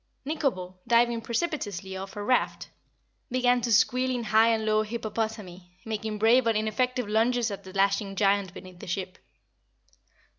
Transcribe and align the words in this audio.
Nikobo, 0.25 0.79
diving 0.87 1.21
precipitously 1.21 1.95
off 1.95 2.13
her 2.13 2.25
raft, 2.25 2.71
began 3.29 3.61
to 3.61 3.71
squeal 3.71 4.09
in 4.09 4.23
high 4.23 4.47
and 4.47 4.65
low 4.65 4.81
hippopotamy, 4.81 5.77
making 5.85 6.17
brave 6.17 6.43
but 6.45 6.55
ineffective 6.55 7.07
lunges 7.07 7.51
at 7.51 7.63
the 7.65 7.73
lashing 7.73 8.15
giant 8.15 8.51
beneath 8.51 8.79
the 8.79 8.87
ship. 8.87 9.19